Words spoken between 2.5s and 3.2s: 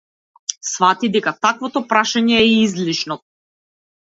е излишно.